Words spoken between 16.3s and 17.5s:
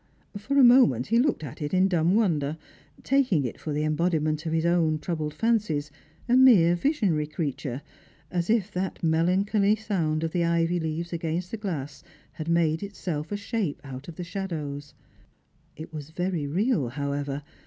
real, however.